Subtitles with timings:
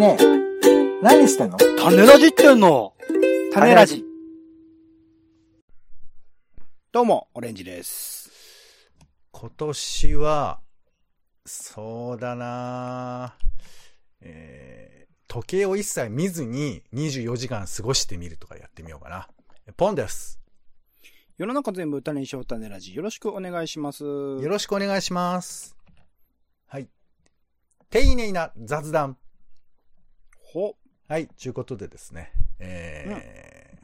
[0.00, 1.02] ねえ。
[1.02, 1.58] 何してんの？
[1.58, 2.94] 種ラジってんの？
[3.52, 4.02] 種ラジ。
[6.90, 8.30] どうも、オレンジです。
[9.30, 10.60] 今年は、
[11.44, 13.34] そうだな
[14.22, 19.28] えー、時計を一切見ずに24時間過ごしてみるとかやってみようかな。
[19.76, 20.40] ポンです。
[21.36, 22.94] 世の中全部種にしよう種ラジ。
[22.94, 24.02] よろしくお願いします。
[24.04, 25.76] よろしくお願いします。
[26.68, 26.88] はい。
[27.90, 29.18] 丁寧な雑談。
[30.52, 30.76] ほ。
[31.08, 32.32] はい、ちゅうことでですね。
[32.58, 33.78] え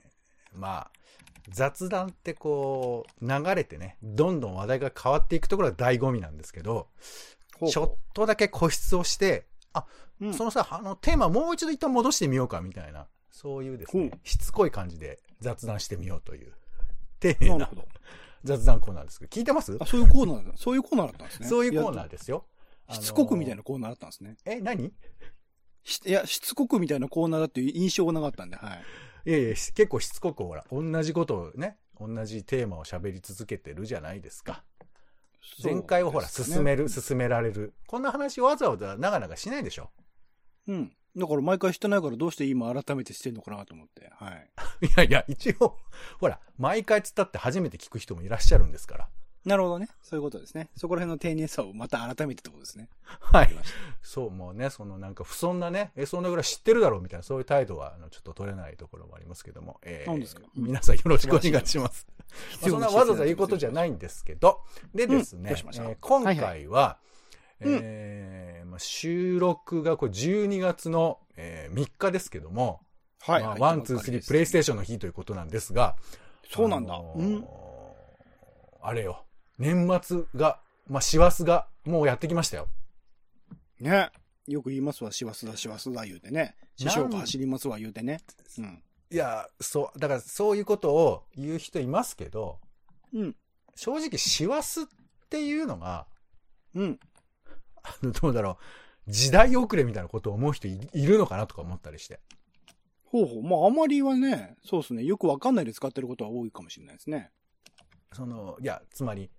[0.55, 0.91] ーまあ、
[1.49, 6.89] 雑談ってこう、流れてね、どんどん話題が変わっていくところが醍醐味なんですけど、
[7.59, 9.87] ほうちょっとだけ固執をして、あ、
[10.21, 16.53] うんそのさ、あの、テーマもう一度一旦戻してみようかみたいな、そういうですねほう、しつこい感じで雑談してみようという、
[17.21, 17.71] 丁寧な。
[18.43, 19.77] 雑談コーナーですけど、聞いてます？
[19.81, 21.49] あ、そういうコーナーだ、そういうコーナーだったんですね。
[21.49, 22.17] そういうコーナーで。
[22.17, 22.47] ですよ。
[22.91, 23.59] しつこくみたいな。
[23.59, 24.37] なコーナーだったんですね。
[24.45, 24.85] え、何？
[24.85, 24.93] し
[26.07, 28.75] いや、しつこくみたいなコーナーだっていう印象がなかったんで、は
[29.27, 29.31] い。
[29.31, 34.65] いやいや、し結構しつこくほら、同じことをね、同じテーマを喋り続けてるじゃないですか。
[35.63, 37.75] 前回をほら、進める、進められる。
[37.87, 39.91] こんな話わざわざ長々しないでしょ。
[40.67, 40.93] うん。
[41.17, 44.11] だから毎回してないからどうして今改めてしてんのかなと思って。
[44.17, 44.51] はい。
[44.87, 45.79] いやいや、一応、
[46.21, 49.09] ほら、毎回つったって初めて聞く人もいらっしゃるんですから。
[49.47, 49.89] なるほどね。
[50.03, 50.69] そういうことですね。
[50.77, 52.89] そこら辺の丁寧さをまた改めてってことですね。
[53.05, 53.51] はい。
[54.03, 60.43] そう、もうね、そのなんか不遜なね、え、そんなぐらい知ってるだろうみたいな、そういう態度は、あの、ちょっと取れないところもありますけども、えーですか？
[60.57, 62.07] 皆さんよろしくお願いします。
[62.09, 64.63] まあそんなわざわざ言うことじゃないんですけど、
[64.95, 72.81] でですね、うんしましたえー今回は、はいはいえーまあ、収録がこれ12月の、えー3日ですけども、
[73.21, 73.43] はい。
[73.61, 75.97] one、two、three、プレイステーションの日ということなんですが、
[76.51, 76.95] そうなんだ。
[76.95, 77.47] あのーうん。
[78.83, 79.25] あれよ、
[79.59, 82.69] 年末が、まあ、師走がもうやってきましたよ。
[83.81, 84.11] ね。
[84.47, 86.55] よく言いますわ、師走だ、師走だ言うてね。
[86.77, 88.21] 師匠が走りますわ言うてね。
[88.59, 88.83] うん。
[89.11, 92.61] いや、そう、だからそういうことを言う人いますけど、
[93.13, 93.37] うん。
[93.75, 94.85] 正直、師走っ
[95.29, 96.07] ていうのが、
[96.75, 97.01] うん。
[97.83, 98.59] あの、どうだろ
[99.07, 102.21] う、時代遅れみたいなことを思う人いいるのかなとか思ったりして。
[103.05, 103.43] ほうほう。
[103.43, 105.05] まあ、あまりはね、そうですね。
[105.05, 107.31] よくわかんないで使ってることは多いかもしれないですね。
[108.13, 109.31] その、いや、つまり、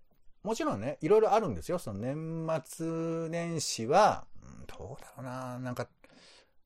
[0.47, 1.77] もちろんね、いろいろあるんですよ。
[1.77, 5.89] その年末年始は、うんどうだろうな、なんか、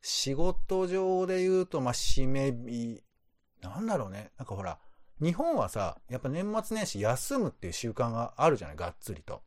[0.04, 3.02] 仕事上で言うと、まあ、締め日、
[3.60, 4.30] なんだろうね。
[4.38, 4.78] なんかほら、
[5.20, 9.42] 日本はさ、やっぱ年末年始休むっていう習慣があるじゃない、がっつりと。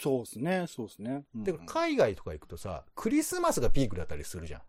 [0.00, 1.26] そうですね、そうですね。
[1.34, 4.62] うんで、海外とか行くとさ、クリスマスがピークだったりするじゃん。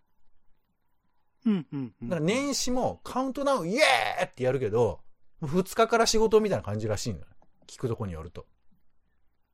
[1.45, 2.09] うん、うん、うん。
[2.09, 4.99] だから年始もカウントダウンイエーってやるけど、
[5.41, 7.25] 2日から仕事みたいな感じらしいのよ。
[7.67, 8.45] 聞くとこによると。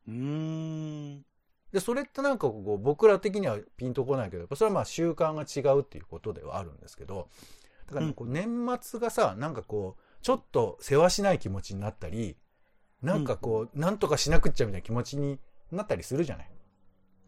[0.07, 1.25] うーん。
[1.71, 7.29] で、それってなんかこう、僕ら的にはピンとこないけど、やっぱそれはまあ習慣が違うっていうことではあるんですけど、
[7.87, 12.37] だからねこう年末がさ、なんかこう、ちょっと世話しない気持ちになったり、
[13.01, 15.39] なんかこう、なんとかしなくっちゃみたいな気持ちに
[15.71, 16.51] なったりするじゃない。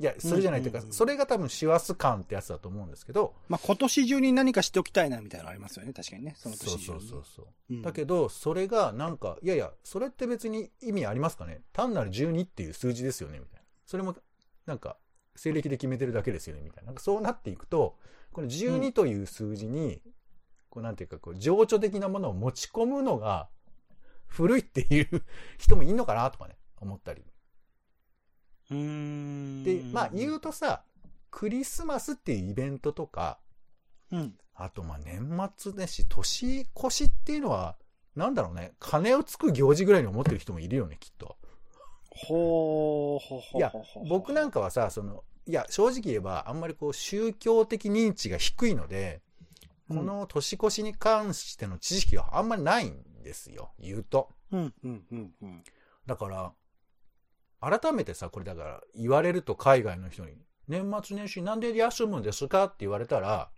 [0.01, 5.93] いや、するじゃないっていうかうんうんう、んそれが多分師走感ってやつだと思うんですけど、まあ、今年中に何かしておきたいな、みたいなのありますよね。
[5.93, 6.33] 確かにね。
[6.37, 6.83] その年中に。
[6.85, 7.45] そうそうそう。
[7.69, 13.61] うんだけど、それがなんか、いやいや、それって別に意味ありますかね単なる12っていう数字ですよねみたいな。
[13.85, 14.15] それも、
[14.65, 14.97] なんか、
[15.35, 16.87] 西暦で決めてるだけですよねみたいな。
[16.87, 17.97] なんかそうなっていくと、
[18.31, 20.01] この12という数字に、
[20.69, 23.49] こうなんていうか、こう、情緒的なものを持ち込むのが、
[24.27, 25.23] 古いっていう
[25.57, 27.23] 人もいんのかなとかね、思ったり。
[28.71, 30.83] で、まあ言うとさ、
[31.29, 33.39] クリスマスっていうイベントとか、
[34.11, 34.33] うん。
[34.53, 37.77] あと、まあ、年末年始、年越しっていうのは、
[38.15, 41.37] なんだろうね、金をつく行事ぐらいに思ってる人もいるよね、きっと。
[42.09, 43.71] ほー、ほほほほいや、
[44.09, 49.31] 僕なんかはさ、その、いや、正直言えば、あんまりこう、宗教的認知が低いので、うん
[49.91, 54.29] この年越しに関しての知識があんまりないんですよ、言うと。
[54.49, 55.63] うん、うん、うん、うん。
[56.05, 56.53] だから、
[57.61, 60.33] 改めてさ、これだから、言われると海外の人に、
[60.67, 62.65] 年末年始なんで休むんですか？
[62.65, 63.49] って言われたら、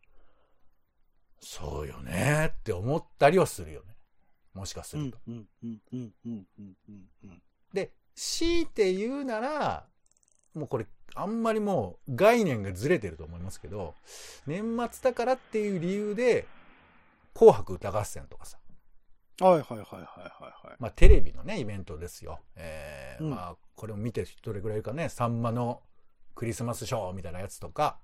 [1.40, 3.96] そうよねって思ったりはするよね。
[4.54, 5.20] もしかすうんると。。
[7.74, 9.86] で、強いて言うなら、
[10.54, 13.96] もうこれ、あんまりもう概念がずれてると思いますけど、
[14.48, 16.46] 年末だからっていう理由で、
[17.34, 18.58] 紅白歌合戦とかさ、
[19.40, 20.76] はい、はい、はい、はい、はい、はい。
[20.80, 22.40] まあテレビのね、イベントですよ。
[22.56, 22.93] えー
[23.24, 25.82] うんまあ、これを見てどれぐらいかね、さんまの
[26.36, 28.00] クリスマスショーみたいなやつとか、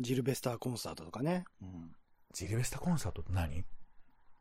[0.00, 1.44] ジルベスターコンサートとかね。
[1.60, 1.92] うん。
[2.32, 3.64] ジルベスタコンサートって何？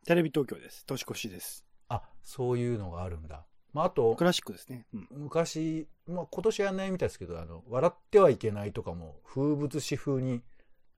[0.05, 0.85] テレビ東京です。
[0.85, 1.65] 年越しです。
[1.89, 3.45] あ、そういうのがあるんだ。
[3.73, 4.87] まあ、あとク、ラシックですね。
[4.93, 5.07] うん。
[5.11, 10.41] 昔、まあ、今年やんないみたいですけど、あの、笑ってはいけないとかも風物詩風に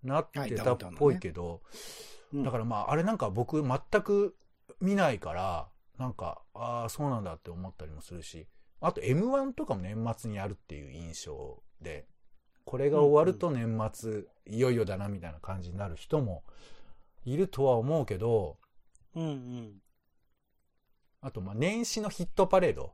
[0.04, 1.62] なってたっぽいけど、
[2.32, 4.36] うんだからまあ、あれなんか僕全く
[4.80, 5.68] 見ないから、
[6.00, 8.48] なんか、ああ、そうなんだって思ったりもするし、
[8.86, 12.06] あと M1 とかも年末にやるっていう印象で、
[12.66, 16.44] これが終わると年末、いよいよだなみたいな感じになる人も
[17.24, 18.58] いるとは思うけど、
[19.16, 19.74] うんうん。
[21.22, 22.94] あとまあ年始のヒットパレード、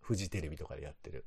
[0.00, 1.26] フジテレビとかでやってる。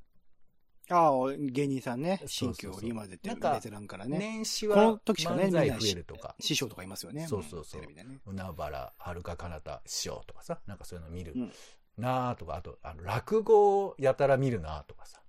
[0.91, 2.19] ああ、芸人さんね。
[2.25, 4.17] 新そうそうそう居を今出てるベテランからね。
[4.17, 7.27] 年始このは時しかね漫才増えるとか、師匠とかいますよね。
[7.27, 8.19] そうそうそうテレビでね。
[8.25, 11.51] 海原はるか彼方師匠とかさ、なんかそういうの見るうん
[11.99, 15.21] なあとか、あと、あの、落語をやたら見るなあとかさ。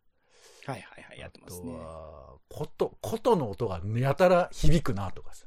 [0.67, 1.81] はいはいはい、やってますねあと。
[1.83, 5.47] は、琴、琴の音がやたら響くなとかさ。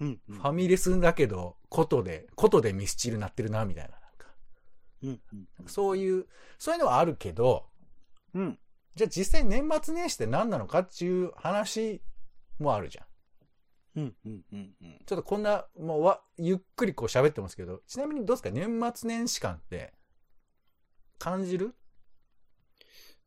[0.00, 0.36] うんうん。
[0.36, 3.90] ファミレスだけど、琴で、琴でミスチル鳴ってるなみたいな。
[3.90, 4.34] なんか
[5.02, 5.20] うん
[5.60, 6.26] うんそういう、
[6.58, 7.66] そういうのはあるけど、
[8.34, 8.58] うん。
[8.96, 12.02] じゃあ実際年末年始って何なのかっていう話
[12.58, 13.06] もあるじゃん。
[13.96, 14.98] うんうんうんうん。
[15.06, 18.50] ちょっとこんな、もうわ、ゆっくりこう喋ってますけど、ちなみにどうですか？
[18.50, 19.94] 年末年始感って、
[21.18, 21.74] 感じる？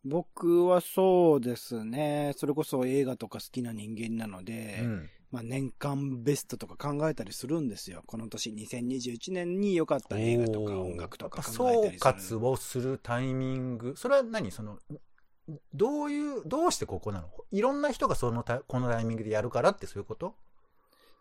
[0.03, 2.33] 僕はそうですね。
[2.37, 5.09] それこそ映画とか好きな人間なので、うん。
[5.29, 8.03] まあ年間ベストとか考えたりするんですよ。
[8.05, 12.39] この年2021年に良かった映画とか音楽とか総りする。
[12.39, 14.51] 括をするタイミング、それは何？
[14.51, 14.79] その、
[15.73, 17.27] どういう、どうしてここなの？
[17.51, 20.35] いろんな人がそのこのタイミングでやるからってそういうこと？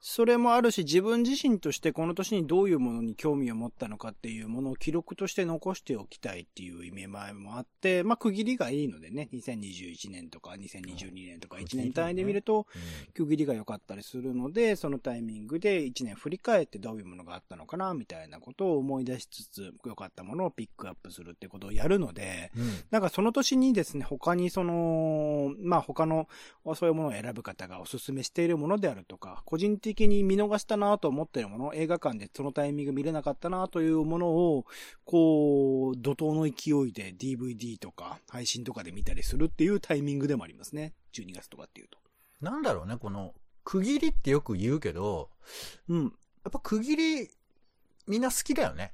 [0.01, 12.67] それもあるし、自分自身としてこの年にどういうものに興味を持ったのかっていうものを記録として残しておきたいっていう意味前もあって、まあ区切りがいいのでね、2021年とか2022年とかうん1年単位で見ると、
[13.15, 22.71] 区切りが良かったりするので、そのタイミングで1年振り返ってどういうものがあったのかな、みたいなことを思い出しつつ、良かったものをピックアップするってことをやるので、うん。
[22.91, 26.29] なんかその年にですね、他にその、まあ他の
[26.75, 34.67] そういうものを選ぶ方がおすすめしているものであるとか、個人的に見逃したなと思っているもの、映画館でそのタイミング見れなかったなというものを、
[35.05, 40.93] こう、怒涛の勢いで DVD とか配信とかで見たりするっていうタイミングでもありますね。
[41.13, 41.99] 12月とかっていうと。
[42.41, 43.33] なんだろうね、この、
[43.65, 45.31] 区切りってよく言うけど、
[45.89, 46.03] うん。
[46.05, 46.09] や
[46.49, 47.31] っぱ区切り、
[48.09, 48.93] みんな好きだよね。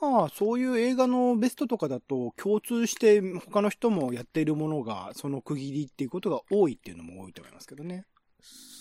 [0.00, 8.06] まあ、そういう映画のベストとかだと、共通して他の人もやっているものが、その区切りっていうことが多いっていうのも多いと思いますけどね。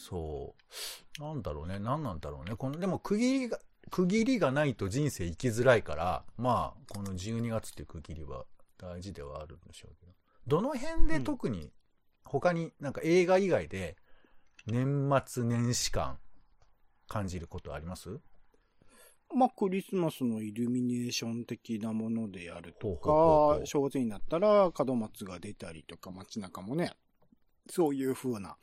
[0.08, 0.56] そ
[1.20, 1.22] う。
[1.22, 2.56] なんだろうね、何なんだろうね。
[2.56, 3.60] この、でも区切りが、
[3.90, 8.46] 区切りがないと人生生きづらいから、まあ、この12月っていう区切りは
[8.78, 10.14] 大事ではあるんでしょうけど。
[10.48, 11.72] どの辺で特に、
[12.24, 13.98] 他になんか映画以外で、
[14.68, 16.18] 年末年始感
[17.08, 18.20] 感じることあります？
[19.34, 26.94] まあ、クリスマスのイルミネーション的なものであるとか、正月になったら門松が出たりとか、街中もね、
[27.70, 28.58] そういう風な、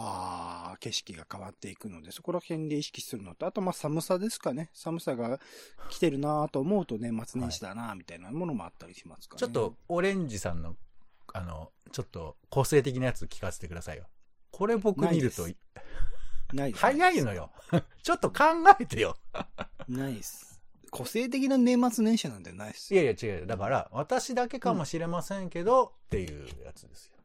[0.00, 4.70] ああ、景色が変わっていくので、そこら辺で意識するのと、あとまあ寒さですかね。
[4.72, 5.38] 寒さが
[5.90, 9.40] 来てるなと思うと年末年始だなみたいなものもあったりしますかね。
[9.40, 10.76] ちょっと、オレンジさんの、
[11.32, 14.04] あの、ちょっと個性的なやつ聞かせてくださいよ。
[14.50, 15.46] これ僕見ると
[16.52, 16.72] ない。
[16.76, 17.50] 早いのよ。
[18.02, 18.44] ちょっと考
[18.80, 19.16] えてよ。
[19.88, 20.60] ないです。
[20.90, 22.96] 個性的な年末年始なんてないですい。
[22.96, 23.46] やいや違う。
[23.46, 27.15] だから、私だけかもしれませんけど、っていうやつですよ。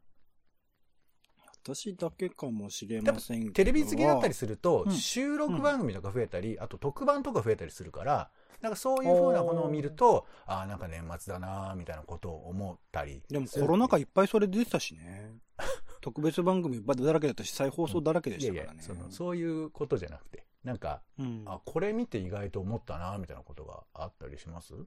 [1.64, 3.52] 私だけかもしれませんけど。
[3.52, 13.22] テレビ好きだったりすると、うん収録番組とか増えたり、あと特番とか増えたりするから、なんかそういう風なものを見ると、ああ、なんか年末だなーみたいなことを思ったり。
[13.28, 15.34] でもコロナ禍いっぱいそれ出てたしね。
[16.00, 18.82] 特別番組だらけだったし、再放送だらけでいやいやしたからね。
[18.82, 21.42] その、そういうことじゃなくて、なんか、うん。
[21.46, 24.74] あ、これ見て意外と思ったなーみたいなことがあったりします？
[24.74, 24.86] う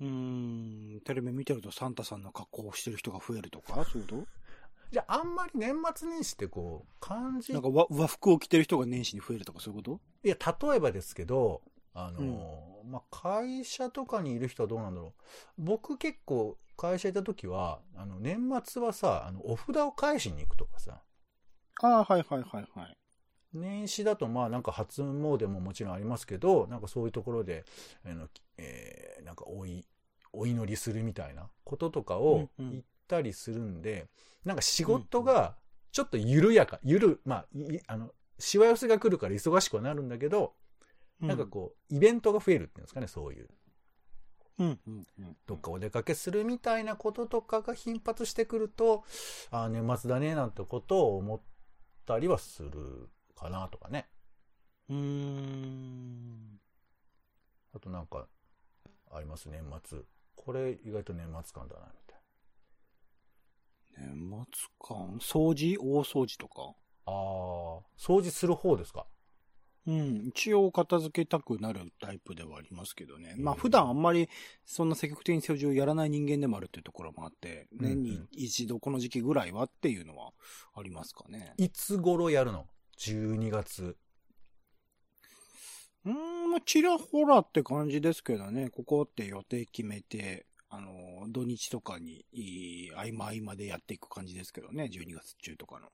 [0.00, 0.06] ー
[0.96, 1.00] ん。
[1.04, 3.84] テレビ見てるとサンタさんの格好をしてる人が増えるとか？
[3.84, 4.26] そういうこ
[4.92, 10.00] じゃあ、あんまり年末年始ってこう、感じとなんか和和服を着てる人が年始に増えるとかそういうこと？
[10.22, 11.62] いや、例えばですけど、
[11.94, 15.14] あの、まあ、会社とかにいる人はどうなんだろ
[15.58, 15.62] う。
[15.62, 21.00] 僕結構会社いた時は、あの、年末はさ、あの、お札を返しに行くとかさ、
[21.80, 22.96] ああ、はいはいはいはい。
[23.54, 27.64] 年始だとまあなんか初詣ももちろんありますけど、なんかそういうところで、
[28.04, 29.86] あの、えーなんかおい、
[30.32, 34.08] お祈りするみたいなこととかをうんうん言ったりするんで、
[34.44, 35.56] なんか仕事が
[35.92, 40.54] ちょっと緩やか、ゆる、まあ、いあの、しわ寄せが来るから忙しくはなるんだけど、
[41.20, 43.48] なんかこう、イベントが増えるっていうんですかね、そういう。
[44.58, 44.66] うん。
[44.66, 45.36] うんうんうん。
[45.46, 49.04] どっかお出かけするみたいなこととかが頻発してくると、
[49.50, 51.40] ああ、年末だね、なんてことを思っ
[52.06, 54.08] たりはするかなとかね。
[54.88, 56.60] うーん。
[57.74, 58.26] あとなんか、
[59.10, 60.00] あります、年末。
[60.34, 62.01] これ意外と年末感だな、み
[63.98, 65.76] 年末感掃除？
[65.80, 66.74] 大掃除とか？
[67.06, 67.12] ああ、
[67.98, 69.06] 掃除する方ですか？
[69.86, 70.26] うん。
[70.28, 73.34] 一応片付けたくなるタイプではありますけどね。
[73.36, 74.28] まあうん普段あんまり
[74.64, 80.30] そんな積極的に掃除をやらない人間でもあるっていうところもあって、うんうん年に一度この時期ぐらいはっていうのは
[80.76, 81.54] ありますかね。
[81.56, 82.66] いつ頃やるの
[82.98, 83.96] ?12 月。
[86.04, 88.70] うーん、まあちらほらって感じですけどね。
[88.70, 92.24] ここって予定決めて、あの、土日とかに、
[92.96, 94.88] 合間合間でやっていく感じですけどね。
[94.90, 95.88] 12月中とかの。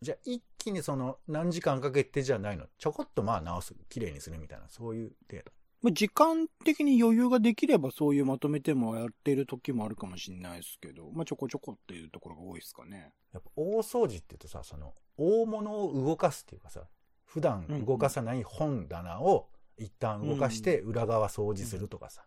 [0.00, 2.66] じゃあ一気にその何時間かけてじゃないの？
[2.78, 5.50] ちょこっとまあ直す、綺麗にするみたいな、そういう程度。
[5.82, 13.12] まあ時間的に余裕ができればそういうまとめてもやってる時もあるかもしれないですけど、まあちょこちょこっていうところが多いですかね。
[13.32, 16.82] やっぱ大掃除って言うとさ、その大物を動かすっていうかさ、
[17.24, 22.22] 普段動かさない本棚を一旦動かして裏側掃除するとかさ、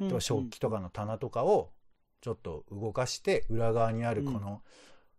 [0.00, 1.72] あとは食器とかの棚とかを
[2.20, 4.62] ちょっと動かして裏側にあるこの、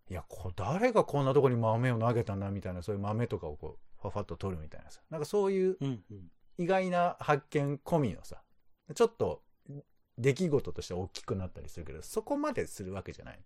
[0.10, 6.32] いや、こ誰がこんなとこに豆を投げたんだみたいな、そういう豆とかをこう、ファファッと取るみたいなさ、なんかそういううんうん。
[6.58, 8.42] 意外な発見込みのさ、
[8.94, 9.42] ちょっと
[10.18, 13.40] 出来事として大きくなったりするけど、そこまでするわけじゃない。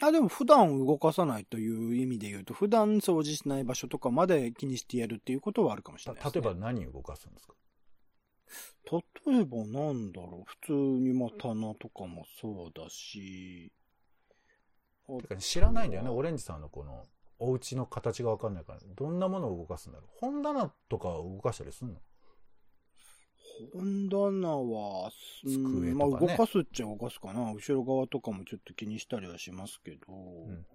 [0.00, 6.30] あ、でも普段動かさないという意味で言うと、普段掃除しない場所とかまで気にしてやるっていうことはあるかもしれないね。
[6.30, 7.54] た例えば何を動かすんですか？
[8.90, 13.72] 例えばなんだろう、普通にまあ棚とかもそうだし、
[15.20, 17.04] てか知らないんだよね、オレンジさんのこの、
[17.38, 20.08] お家の形がわかんないから、どんなものを動かすんだろう。
[20.20, 21.94] 本棚とかを動かしたりすんの？
[23.74, 25.10] 本棚は、
[25.44, 25.94] うん机とかね。
[25.94, 27.52] まあ動かすっちゃ動かすかな。
[27.52, 30.66] 後ろ側とかもちょっと気にしたりはしますけど、うんうん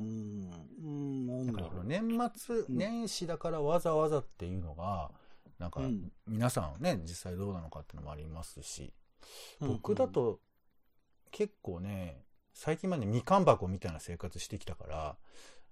[0.00, 0.04] うん。
[0.04, 0.50] うん、
[0.84, 1.70] うん、なんだろう。
[1.70, 2.76] だから年末うん。
[2.76, 5.10] 年始だからわざわざっていうのが、
[5.58, 6.12] なんかうん。
[6.26, 8.92] 皆さんね、実際どうなのかっていうのもありますし、
[9.60, 10.40] うん僕だ、と
[11.30, 12.22] 結構ね、
[12.54, 15.16] 最近までみかん箱みたいな生活してきたから、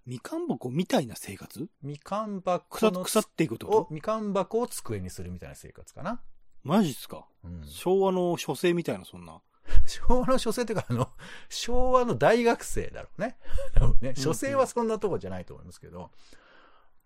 [0.07, 1.69] みかん箱みたいな生活？
[1.83, 3.89] みかん箱腐の腐っていくと？
[3.91, 6.21] みかん箱を机にするみたいな生活かな。
[6.63, 9.41] マジっすか、うん、昭和の書生みたいな、そんな。
[9.87, 11.11] 昭和の書生っていうか、あの、
[11.49, 13.37] 昭和の大学生だろうね。
[14.01, 16.11] ね、書生はそんなとこじゃないと思いますけど、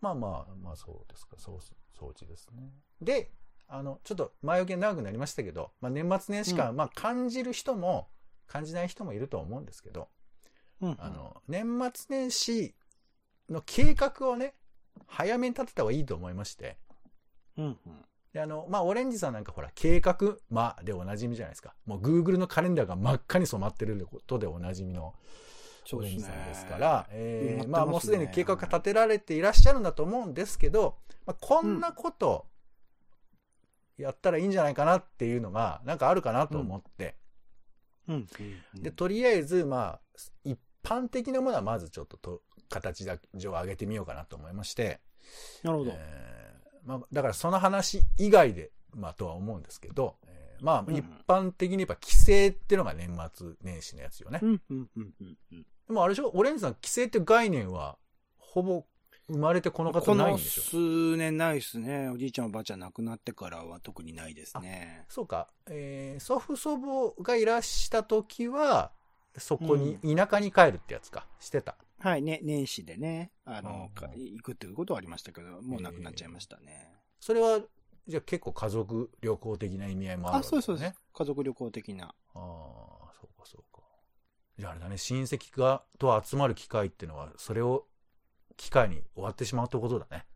[0.01, 1.59] まあまあ、まあそうですか、そう、
[2.00, 2.73] 掃除ですね。
[3.00, 3.30] で、
[3.69, 8.09] あの、ちょっと前置きが長くなりましたけど、まあ年末年始感、うまあ感じる人も、
[8.47, 10.09] 感じない人もいると思うんですけど、
[10.80, 12.75] うん、あの、年末年始
[13.49, 14.54] の計画をね、
[15.07, 16.78] 早めに立てた方がいいと思いまして、
[17.57, 18.04] うん、うん。
[18.33, 21.75] で、あの、まあ、オレンジさんなんかほら、計画、まあ、でおなじみじゃないですか。
[21.85, 25.14] もう Google のカレンダーが真っ赤に染まってることでおなじみの
[25.97, 32.47] オレンジさんですから、えー埋まあ、もうすでに計画が立てられていらっしゃるんだと思うんですけど、まあ、こんなこと、
[33.97, 37.16] やったらいいんじゃないかなっていうのが、なんかあるかなと思って、
[38.09, 38.26] うん、
[38.75, 38.82] うん。
[38.82, 40.00] で、とりあえず、まあ、
[40.44, 45.00] 一般的なものはまずちょっとと形上上げてみようかなと思いまして、
[45.62, 45.92] なるほど。
[45.94, 50.97] えーまあ、だからその話以外で、まあ、とは思うんですけど、えーまあ、うん。
[50.97, 54.40] 一般的に言えば、帰省っていうのが年末年始のやつよね。
[54.42, 55.38] うん、うん、うん、うん。
[55.52, 55.66] うん。
[55.90, 56.30] でもあれでしょ？
[56.32, 57.99] オレンジさん、帰省って概念は、
[58.38, 58.85] ほぼ
[59.28, 60.62] 生まれてこの方ないんでしょ？
[60.62, 62.09] 数年ないっすね。
[62.11, 65.04] おじいちゃんおばあちゃん亡くなってからは特にないですね。
[65.09, 68.92] そうか、えー祖父祖母がいらした時は、
[69.37, 71.76] そこに、田舎に帰るってやつか、してた。
[71.99, 76.88] はい、ね、年始でね、あの、うんか行くっていうことはありましたけど、もうなくなっちゃいましたね。
[77.18, 77.61] それは、
[78.06, 81.00] じゃあ結構家族旅行的な意味合いもあるあ、わけそうです、そうねです。
[81.14, 82.06] 家族旅行的な。
[82.06, 83.70] ああ、そうかそうか。
[84.61, 87.87] じゃああれだね、親戚が、と集まる機会っていうのは、それを
[88.59, 90.11] 機会に終わってしまうってことだね。
[90.11, 90.26] だか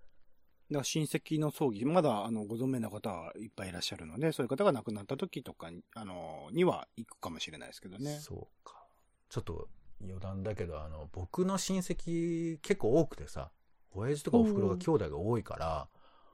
[0.78, 8.19] ら親戚の葬儀、まだあのご存命の方はいっぱいいらっしゃるので、そういう方が亡くなった時とかにあのには行くかもしれないですけどね。
[8.19, 8.87] そうか。
[9.28, 9.69] ちょっと
[10.02, 13.50] 余談だけど、あの、僕の親戚結構多くてさ、
[13.90, 15.88] 親父とかお袋が兄弟が多いから、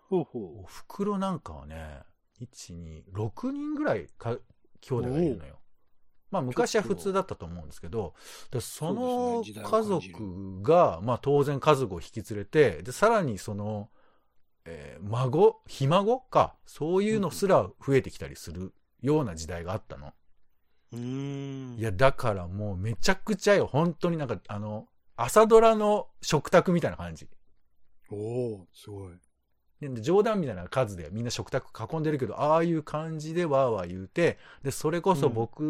[0.09, 2.03] ほうおほ袋なんかはね、
[2.41, 4.39] 1、2、6人ぐらいか
[4.81, 5.60] 兄弟がいるのよ。
[6.31, 8.15] まあ昔は普通だったと思うんですけど、
[8.51, 13.91] でその家族が、まあ当然家族を引き連れて、で、さらにその、
[14.65, 20.13] えー孫、ひ孫か、そういうのすら増えてきたりするような時代があったの。
[20.93, 20.97] う。
[20.97, 21.77] ん。
[21.79, 23.67] いや、だからもうめちゃくちゃよ。
[23.67, 27.29] 本当になんか、あの、朝ドラの食卓みたいな感じ。
[28.11, 29.13] おおすごい。
[30.01, 35.61] 冗談みたいな数でみんな食卓囲んでるけど、ああいう感じでわーわー言うて、で、それこそ僕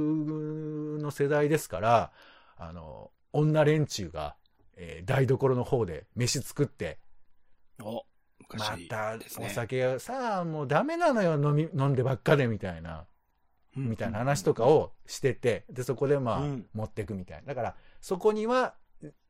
[1.01, 2.13] の世代ですから、
[2.57, 4.35] あの、女連中が、
[4.77, 6.99] えー台所の方で飯作って、
[7.81, 8.05] お
[8.53, 13.07] ま昔たお酒さあ、もうダメなのよ、飲み、飲んでばっかでみたいな。
[13.77, 16.67] みたいな話とかをしてて、で、そこでまあ、うん。
[16.75, 17.47] 持っていくみたいな。
[17.47, 18.75] だから、そこには、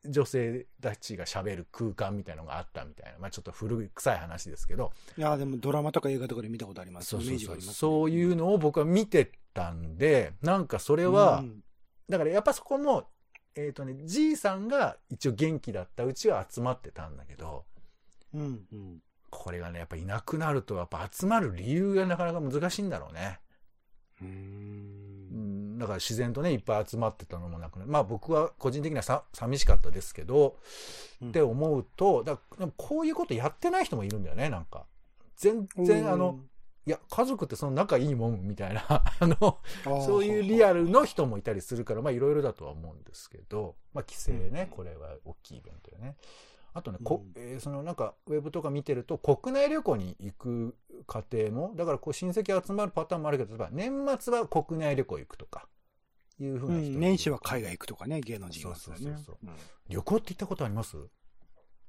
[0.04, 3.18] 女性たちが喋る空間みたいのがあったみたいな。
[3.18, 7.08] まあちょっと古臭い話ですけど、いや、でもドラマとか映画とかで見たことあります。
[7.08, 7.22] そう
[7.60, 11.44] そういうのを僕は見てたんで、なんかそれは、
[12.08, 13.08] だからやっぱそこも、
[13.54, 17.64] えっ、とね、じいさんが一応元気だったうちは集まってたんだけど、
[18.32, 19.02] うん、うん、うん。
[19.28, 23.40] これがね、やっぱいなくなると、やっぱ集まる理由がなかなか難しいんだろうね。
[24.22, 24.28] うー。
[24.28, 24.99] うんん、
[25.80, 27.90] だから自然とね、いっぱい集まってたのもなくなる。
[27.90, 30.56] まあ僕は個人的にはさ寂しかったですけど、
[31.24, 32.38] って思うと、だ
[32.76, 34.84] こういうことやってない人もいるんだよね、なんか。
[35.36, 36.38] 全然、あの、、
[36.86, 39.58] いや、家族ってその仲いいもんみたいな、 あの、
[40.04, 46.16] そういうリアルの人もいたりするから、まあいろいろだとは思うんですけど、まあ規制ね、うんこれは大きいイベントよね。
[46.72, 47.42] あとね、こうん。
[47.42, 55.68] えーそのなんかウェブとか見てると、国内旅行に行く家庭も、だからこう親戚集まるパターンもあるけど、例えば年末は国内旅行行くとか、
[56.38, 56.96] いうふううな人もいる。
[56.98, 59.38] ん、年始は海外行くとかね、芸能人はそうそうそうそう。
[59.42, 59.56] うん。
[59.88, 60.96] 旅行って行ったことあります？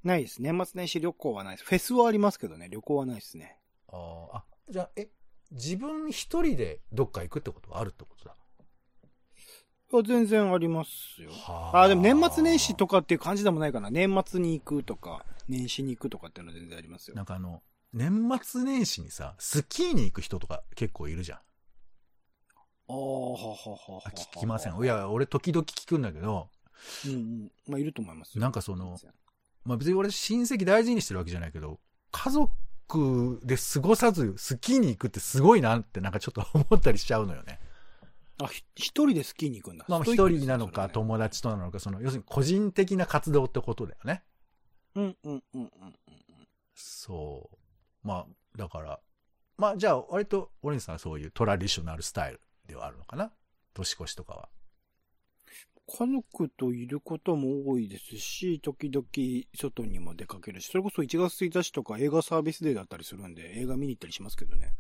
[0.04, 0.42] ないです。
[0.42, 1.66] 年末年始旅行はないです。
[1.66, 3.60] フェスはありますけどね、旅行はないですね。
[3.88, 4.38] あー。
[4.38, 5.10] あ、じゃあ、え、
[5.52, 7.72] 自分一人でどっか行くってこと？
[7.72, 8.36] はあるってことだ。
[10.00, 11.32] あ全然ありますよ。
[11.32, 13.90] はあ、でも年末年始とかっていう感じでもないかな。
[13.90, 17.24] 年末に行くとか、年始に行くとかっていうのは全然ありますよな。
[17.24, 17.62] んかあの、
[17.94, 21.38] 年末年始にさ、スキーに行く人とか結構いるじゃん。
[21.38, 21.42] あ
[22.94, 24.82] あ、ははははあ聞きません。
[24.82, 26.50] いや、俺時々聞くんだけど、
[27.06, 27.52] うんうん。
[27.68, 28.98] まあ、いると思いますよなんかその、
[29.64, 31.80] まあ別に俺親戚大事にしてるわけじゃないけど、
[32.12, 37.60] 家族で過ごさずスキーに行くってすごいなってなんかちょっと思ったりしちゃうのよね。
[38.46, 39.86] あ、ひ一人でスキーに行くんだ。
[39.88, 44.24] まあ一人なのか友達となのか、その、要するに個人的な活動ってことだよね。
[44.96, 45.96] うんうんうんうんうん。
[46.76, 48.08] そう。
[48.08, 49.00] まあ、だから、
[49.58, 53.32] まあじゃあ割とオレンジさんはそういうトラディショナルスタイルではあるのかな？
[53.74, 54.50] 年越しとかは。
[55.88, 59.06] 家族といることも多いですし、時々
[59.54, 64.74] 外にも出かけるし、それこそ1月1日とか映画サービスデーだったりするんで、映画見に行ったりしますけどね。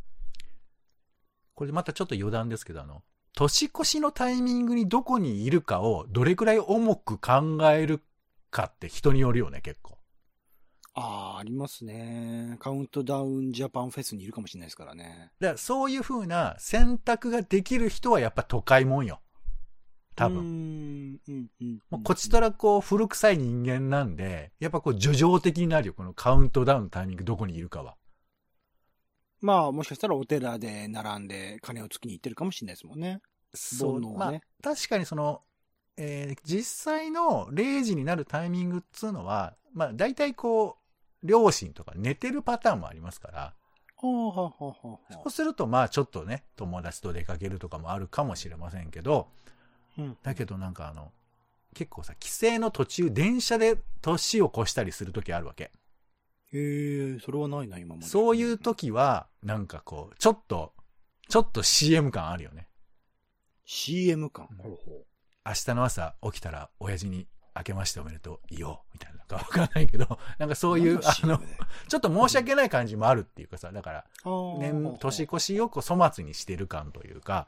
[1.53, 3.03] これまたちょっと余談ですけど、あの、
[3.35, 8.01] 年越しのタイミングにどこにいるかをどれくらい重く考える
[8.49, 9.97] かって人によるよね、結構。
[10.93, 12.57] ああ、ありますね。
[12.59, 15.31] カウントダウンジャパンフェスにいるかもしれないですからね。
[15.39, 19.21] だからそういう風な選択ができる人はやっぱ都会もんよ。
[20.15, 21.19] 多分。
[21.89, 25.93] もうこちとらこう古臭い人間なんで、やっぱこう叙情的になるよ。
[25.93, 27.95] このカウントダウンのタイミングどこにいるかは。
[29.41, 33.21] まあ、もしかしたらお寺で並んで金をつきに行ってるかもしれないですもんね。
[33.54, 35.41] そう、まあ確かにその、
[35.97, 40.77] えー実際の0時になるタイミングっつうのは、まあ大体こ
[41.23, 43.54] う、両親とか寝てるパターンもありますから、
[45.10, 49.27] そうするとまあちょっとね、友達と出かけるとかもあるかもしれませんけど、
[49.97, 50.17] うん。
[50.23, 51.12] だけどなんかあの、
[51.73, 55.71] 結構さ、帰省の途中、電車で年を越したりするときあるわけ。
[56.53, 58.07] へえ、それはないな、今まで。
[58.07, 60.73] そういう時は、なんかこう、ちょっと、
[61.29, 62.67] ちょっと CM 感あるよね。
[63.65, 64.47] CM 感？
[64.51, 65.05] うんほうほ
[65.45, 69.19] 明日の朝起きたら、親父に明けましておめでとう、言おう、みたいな。
[69.19, 71.41] なんかわかんないけど、 なんかそういう、あの、
[71.87, 74.05] ちょっと申し訳ない感じもあるっていうかさ、だから、
[74.59, 77.47] 年、年越しをこう粗末にしてる感というか、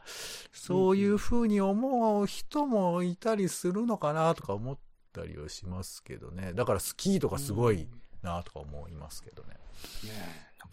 [0.53, 4.77] そういう風に思う人もいたりするのかなとか思っ
[5.11, 6.53] たりはしますけどね。
[6.53, 7.87] だからスキーとかすごい
[8.23, 9.49] なとか思いますけどね。
[9.49, 9.59] ね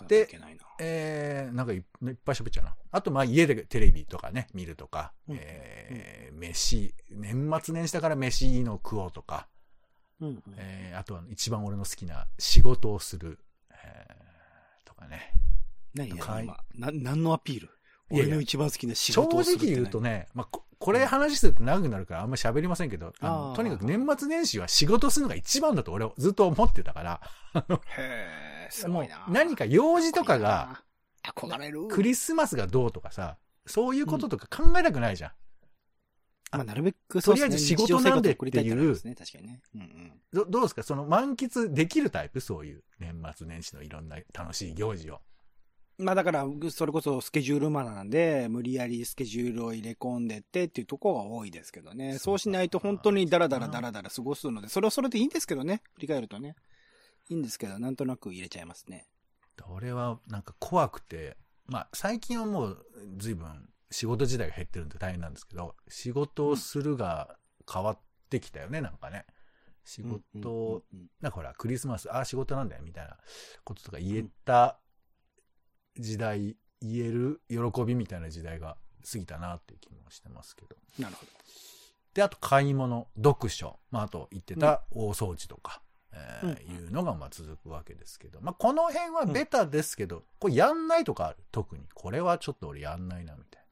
[0.02, 0.28] え、で。
[0.78, 1.84] えー、なんかいいっ
[2.24, 2.76] ぱい喋っちゃうな。
[2.90, 9.48] あと、まあ家でテレビとかね、見るとか、うんえー、飯、年末年始だから飯の食おうとか、
[10.20, 10.42] うんうん。
[10.56, 13.38] えー、あとは一番俺の好きな仕事をする、
[13.70, 15.34] えー、とかね。
[15.92, 17.70] 何何のアピール？
[18.10, 23.12] 俺の一番好きな仕正事をするって直何言うとね、まあ、ここれ話すると長くなるからあんまり喋りませんけど、
[23.54, 27.20] とにかく年末年始は仕事するのが一番だと俺はずっと思ってたから、
[27.98, 29.26] へえ、すごいな。
[29.28, 30.82] 何か用事とかが、
[31.22, 31.86] 憧れる。
[31.88, 35.30] クリスマスがどうとかさ、そういうこととか考えたくないじゃん。
[36.52, 39.60] まあ、なるべくとりあえず仕事なんでっていうね、確かにね。
[39.74, 40.12] うんうん。
[40.32, 40.82] どどうですか？
[40.82, 42.40] その満喫できるタイプ？
[42.40, 45.20] そういう年末年始のいろんな楽しい行事を。
[46.00, 52.18] まあだから、それこそスケジュールマナーなんで、無理やりスケジュールを入れ込んでってっていうところが多いですけどね。
[52.18, 55.82] そうしないと本当にダラダラダラダラ過ごすので、それはそれでいいんですけどね。
[55.94, 56.56] 振り返るとね。
[57.28, 59.06] いいんですけど、なんとなく入れちゃいますね。
[59.68, 61.36] 俺はなんか怖くて、
[61.66, 62.86] まあ最近はもう
[63.18, 67.36] 随分仕事自体が減ってるんで大変なんですけど、仕事をするが
[67.70, 67.98] 変わっ
[68.30, 69.26] てきたよね、なんかね。
[69.84, 70.82] 仕事、
[71.20, 73.16] なんかほら、クリスマス、ああ、仕事なんだよ、みたいな
[73.64, 74.78] こととか言えた
[75.96, 78.76] 時代、言える喜びみたいな時代が
[79.10, 80.76] 過ぎたなっていう気もしてますけど。
[80.98, 81.32] なるほど。
[82.14, 91.38] で、あと買い物、読書、まあ、あと言ってた大掃除とか、えーうんいうのがまあ続くわけですけど、まあ、この辺はベタですけど、これやんないとかある？
[91.52, 91.84] 特に。
[91.94, 93.64] これはちょっと俺やんないな、みたい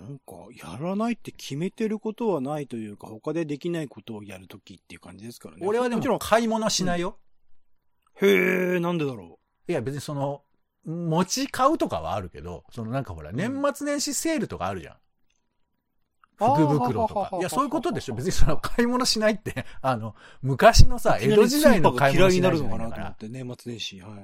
[0.00, 5.60] なんか、やらないって決めてることはないというか、他でできないことをやるときっていう感じですからね。
[5.60, 5.68] な。
[5.68, 7.18] 俺はでもちろんも、買い物しないよ。
[8.14, 9.38] へえ、なんでだろ
[9.72, 10.42] いや、別にその、
[10.84, 14.96] 持ち買うとかはあるけど、そのなんかほら、年末年始セールとかあるじゃん。
[16.36, 17.14] 福袋と。
[17.14, 18.14] かいや、そういうことでしょ。
[18.14, 21.24] 別にその買い物しないって、 あの、昔のさ、う。
[21.24, 23.16] 江戸時代の買い物しないじゃないからのかなと思っ。
[23.16, 24.00] て、年末年始。
[24.00, 24.16] は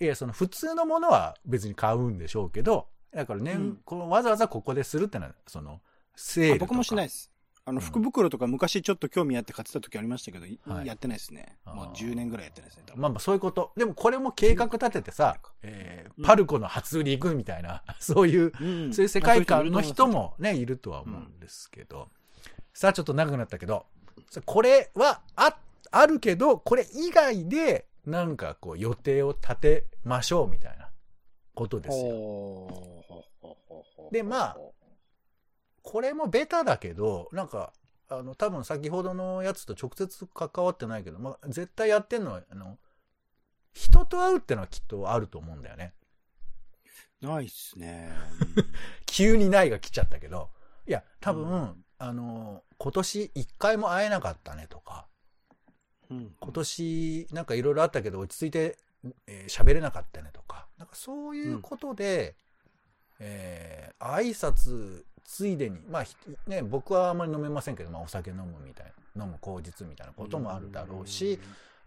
[0.00, 0.04] い。
[0.04, 5.80] いや、その普通のものは別に買うんでしょうけど、だからね、うんこのわざわざここでするってのは、その、
[6.16, 6.64] セールとか。
[6.64, 7.33] あ僕もしないです。
[7.66, 11.58] あの、うん福袋とか昔ちょっと興味あって買ってた時ありましたけど、いはいやってないですね。
[11.64, 12.84] もう10年ぐらいやってないですね。
[12.86, 13.72] 多分まあまあそういうこと。
[13.76, 22.08] でもこれも計画立ててさ、えーうんパルコの初売り行くみたいな、 そういう、うんそういう世界観の人あもね、いるとは思うんですけど。
[22.72, 23.86] さあちょっと長くなったけど、
[24.30, 25.56] さこれはあ、
[25.90, 30.90] あるけど、これ以外で、なんかこう予定を立てましょうみたいな
[31.54, 32.68] ことですよ。
[34.10, 34.56] でまあ
[35.84, 37.72] これもベタだけど、なんか、
[38.08, 42.78] あの、多分先ほどのやつと直接関わってないけど、まあ、絶対やってんのは、あの、
[43.72, 45.92] 人と会うってのはきっとあると思うんだよね。
[47.20, 48.12] ないっすね。
[49.06, 50.50] 急にないが来ちゃったけど、
[50.86, 55.06] いや、多分、うんあの、今年一回も会えなかったねとか、
[56.10, 62.36] うん今年なんかいろいろあったけど落ち着いて喋、えー喋れなかったねとか、なんかそういうことで、
[63.18, 66.14] えー挨拶ついでに、まあ、ひ
[66.46, 71.38] ね、僕はあんまり飲めませんけど、まあ、お酒飲むみたいな、飲む口実みたいなこともあるだろうし、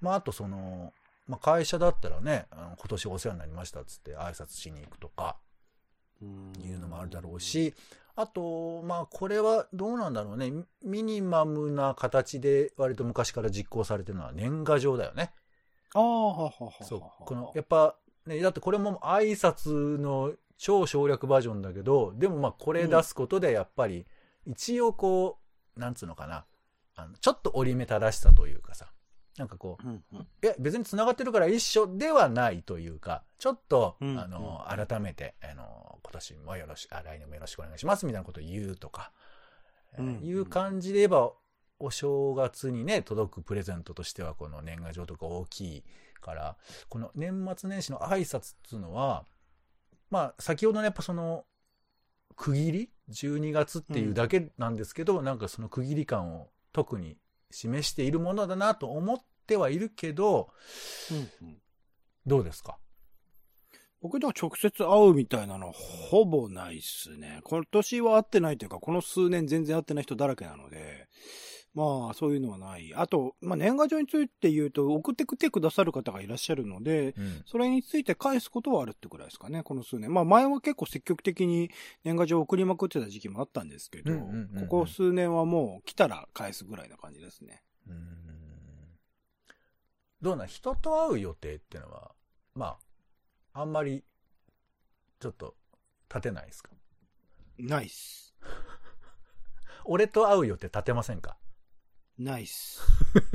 [0.02, 0.94] まあ、あとその、
[1.28, 5.38] まあ、会社だったらね、あの今年お世話になりましたっつって挨拶しに行くとか、
[6.22, 7.74] うんいうのもあるだろうし、
[8.16, 10.50] あと、まあ、これはどうなんだろうね。
[10.50, 15.32] ミミニマムな形で割と昔から実行されてるのは年賀状だよね。
[15.94, 16.72] ああ、はははは。
[16.84, 17.02] そう。
[17.24, 17.96] この、やっぱ、
[18.26, 24.06] ね、だってこれも挨拶の超省略バージョンだけど、でもまあこれ出すことでやっぱり、
[24.46, 25.40] 一応こ
[25.76, 26.46] う、なんつうのかな。
[26.96, 28.92] あのちょっと折り目正しさというかさ。
[29.38, 30.28] なんかこう、うんうん。
[30.42, 39.12] え、別に繋がってるから一緒ではないというか、ちょっと、うんあの、改めて、あの、今年もよろしく、あ、来年もよろしくお願いしますみたいなことを言うとか、
[39.94, 41.32] えーうんいう感じで言えば、
[41.80, 45.84] お正月にね、届くプレゼントとしては、この年賀状とか大きい
[46.20, 46.58] から、
[46.90, 49.24] この年末年始の挨拶っていうのは、
[50.10, 51.46] まあ、先ほどのやっぱその、
[52.36, 57.18] 区切り ?12 月っていうだけなんですけど、なんかその区切り感を特に
[57.52, 59.18] 示しているものだなと思っ
[59.48, 60.52] てはいるけど、
[61.12, 61.58] うんうん
[62.28, 62.78] どうですか？
[64.02, 67.40] 僕では直接会うみたいなのはほぼないっすね。
[67.46, 71.08] 今年は会ってないというか、この数年全然会ってない人だらけなので、
[71.78, 72.92] まあ、そういうのはない。
[72.96, 77.44] あと、まあ、年賀状について言うと、送ってきてくださる方がいらっしゃるので、うん。
[77.46, 80.12] それについて返すことはあるってくらいですかね、この数年。
[80.12, 81.70] まあ前は結構積極的に
[82.04, 87.62] 年賀状を送りまくってた時期もあったんですけど、うんうんうんうんここ数年はもう来たら返すぐらいな感じですね。
[87.88, 87.98] うーん
[90.20, 90.48] どうなん？
[90.48, 92.12] 人と会う予定っていうのは、
[92.56, 92.78] ま
[93.54, 94.04] あ、あんまり、
[95.20, 95.56] ちょっと、
[96.10, 96.72] 立てないですか？
[97.60, 98.36] ナイス。
[99.86, 101.38] 俺と会う予定立てませんか？
[102.18, 102.82] ナイス。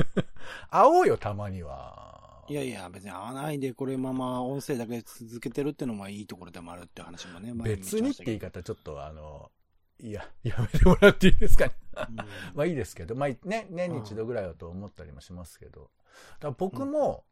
[0.70, 2.44] 会おうよ、たまには。
[2.48, 8.50] いやいや、別に会わないでこれまま音声だけ続けてるってのもいいところでもあるって話もね、前別にって言い方。
[8.60, 9.50] 方、ちょっとあの、
[10.00, 11.66] いや、 やめてもらっていいですか？
[11.66, 11.74] ね。
[12.08, 12.24] うんま
[12.64, 15.90] あいいですけど、まあね、年に一度ぐらいはと思ったりもしますけど。
[16.40, 17.24] だ僕も、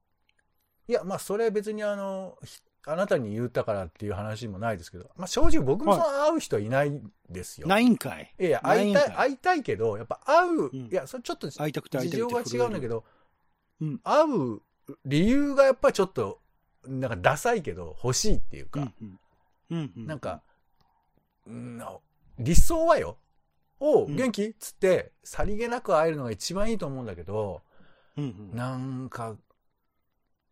[0.86, 7.68] いや、まあそれ別にあの、ひあなたに言ったからっていう話もないですけど、まあ正直僕もその会う人はいないんですよ。
[7.68, 8.34] ないんかい？
[8.38, 10.76] いや会いたい、会いたいけど、やっぱ会う、うん。
[10.86, 11.70] いや、それちょっと事
[12.08, 13.04] 情が違うんだけど、
[13.80, 13.98] うん。
[13.98, 14.60] 会う
[15.04, 16.40] 理由がやっぱちょっと、
[16.86, 18.90] なんかダサいけど欲しいっていうか、
[19.68, 20.42] なんか、
[21.46, 21.82] うん
[22.38, 23.18] 理想はよ、
[23.78, 24.44] お元気？
[24.44, 27.60] っつって、さりげなく会えるのが一番いいと思うんだけど、
[28.16, 28.56] うんうん。
[28.56, 29.36] なんか、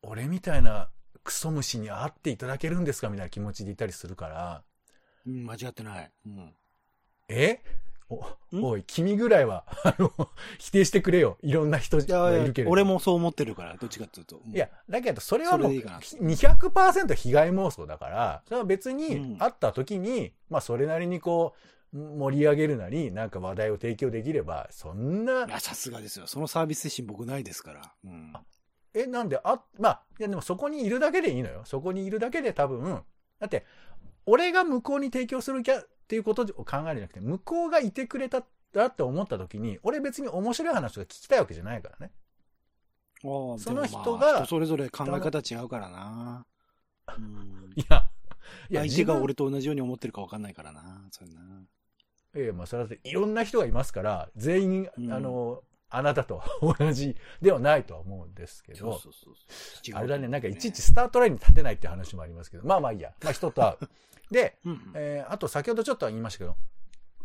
[0.02, 0.90] 俺みたいな
[1.24, 4.62] クソ虫に会っていただけるんですかみたいな気持ちでいたりするから、
[5.26, 6.10] うん、間違ってない。
[6.26, 6.52] うん
[7.28, 7.60] え？
[8.10, 8.24] お
[8.56, 8.64] ん？
[8.64, 10.10] おい、君ぐらいは、あの、
[10.58, 11.36] 否定してくれよ。
[11.42, 12.70] いろんな人がいるけれど。
[12.70, 12.82] 俺。
[12.82, 14.40] もそう思ってるから、どっちかっていうと。
[14.46, 21.54] うんいや、だけど、それはもう、それでいいかな200%被害妄想だから、それは別うにん、会った時に、まあ、それなりにこ
[21.92, 26.26] う、盛り上げるなり、なんか話題を提供できれば、そんな、さすがですよ。
[26.26, 27.92] そのサービス精神僕ないですから。
[28.04, 28.32] うん。
[29.02, 31.62] え、なんで、あ、まあ、いやでもそこにいるだけでいいのよ。
[31.64, 33.02] そこにいるだけで多分、
[33.38, 33.64] だって、
[34.26, 38.42] 俺が向こうに提供するきゃっていうことを考えるんじゃなくて、向こうがいてくれた
[38.74, 42.12] らって思った時に、俺別に面白い話が聞きたいわけじゃないからね。
[43.22, 46.46] その人が人それぞれ考え方違うからな。
[47.16, 48.10] うんいや、
[48.70, 51.06] いや、相手が俺と同じように思ってるか分かんないからな。
[51.10, 51.40] それな。
[52.34, 56.42] ええ、まあ、それだっていろんな人がいますから、全員、うんあの、あなたと
[56.78, 59.00] 同じではないとは思うんですけど、
[59.94, 63.12] あれだね、なんかいちいちスタートラインに立てないっていう話もありますけど、まあまあいいや。
[63.22, 63.78] まあ人と会
[64.30, 64.34] う。
[64.34, 64.58] で。
[64.94, 66.56] えーあと先ほどちょっと言いましたけど、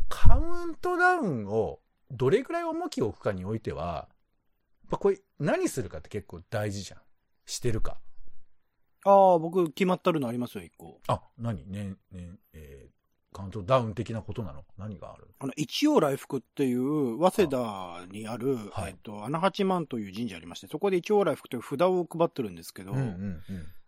[0.08, 4.08] カウントダウンをどれくらい重きを置くかにおいては、
[4.82, 7.00] やっぱこれ何するかって結構大事じゃん。
[7.46, 7.98] してるか。
[9.04, 11.00] ああ、僕決まったるのありますよ、一個。
[11.08, 11.66] あ、何？
[11.70, 13.03] ね、ね、えー
[13.34, 14.64] カウントダウン的なことなの？
[14.78, 15.26] 何がある？
[15.40, 23.42] あの、一応来福っていう、早稲田にある、はいえっと、穴八幡という神社ありまして、そこで一応来福という札を配ってるんですけど、うんうんうん。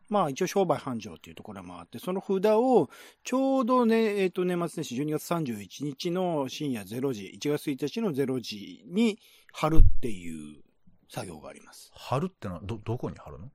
[0.08, 2.90] まあ一応商売繁盛っていうところもあって、その札を
[3.22, 9.18] ちょうどね、えっ、と年末年始12月31日の深夜0時、1月1日の0時に
[9.52, 10.60] 貼るっていう
[11.08, 11.92] 作業があります。
[11.94, 13.48] 貼るってのはど、どこに貼るの？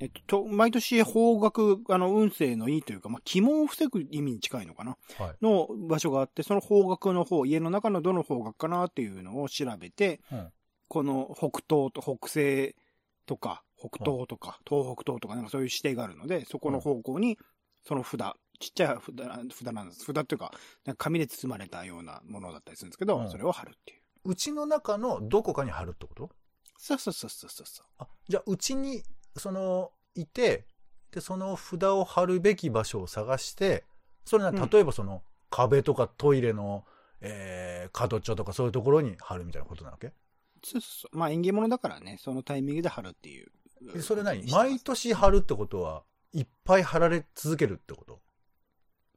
[0.00, 5.36] えっと、と毎年方角、あの、運勢のいいというか、まあ、鬼門を防ぐ意味に近いのかなはい。
[5.40, 10.52] の場所があって、その方角の方、家の中のどの方角かなっていうのを調べて、うん
[10.86, 12.76] この北東と北西
[13.26, 17.38] とか、北東とか、東北東とか、なんかそういう指定があるので、そこの方向に、
[17.88, 18.20] その札、
[18.60, 20.04] ちっちゃい札札なんです。
[20.04, 20.52] 札っていうか、
[20.84, 24.00] なんか紙で包まれたようなものだったりするんですけど、うんそれを貼るっていう。
[24.26, 26.30] うちの中のどこかに貼るってこと？
[26.76, 27.86] そうそうそうそうそう。
[27.98, 29.02] あ、じゃあ、うちに、
[29.36, 30.66] その、いて、
[31.12, 33.84] で、その札を貼るべき場所を探して、
[34.24, 34.68] それな、うん。
[34.68, 36.84] 例えばその、壁とかトイレの、
[37.20, 40.12] えー、角っちょとかそういうところに貼るみたいなことなわけ？
[40.62, 41.16] そうそう。
[41.16, 43.48] まあ、縁起物だからね、そのタイミングで貼るっていう。
[43.94, 44.50] えそれ何？
[44.50, 48.20] 毎年貼るってことは、いっぱい貼られ続けるってこと？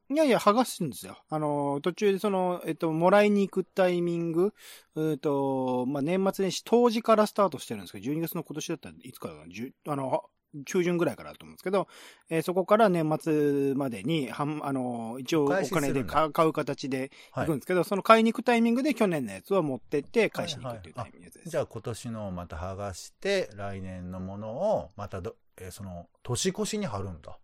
[0.09, 1.21] いやいや、剥がすんですよ。
[1.29, 4.53] あの、途中でその、えっと、もらいに行くタイミング、
[4.95, 10.23] えっと、まあ、年末年始当時からスタートしてるんですけど、12月の今年だったらいつからだ10あの、
[10.65, 11.87] 中旬ぐらいからだと思うんですけど、
[12.29, 21.49] えーそこから年末までに、はん、あの、一応お金で買う形ではい行くんですけど、その買いに行くタイミングで去年のやつは持ってって返しに行くっていうタイミングです。
[21.49, 27.37] じゃあ今年のをまた剥がして、来年のものをまたど、えーその、年越しに貼るんだ。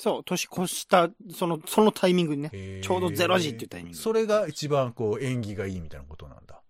[0.00, 2.80] そう、年越した、その、そのタイミングにね。
[2.82, 6.62] ちょうど0時っていうタイミングそれが一番こう、縁起がいいみたいなことなんだ。